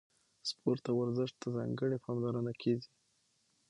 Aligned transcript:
سپورت 0.49 0.83
او 0.89 0.95
ورزش 1.01 1.31
ته 1.39 1.47
ځانګړې 1.57 1.97
پاملرنه 2.05 2.53
کیږي. 2.61 2.89